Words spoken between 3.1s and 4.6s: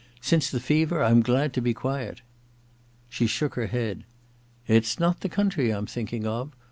shook her head. *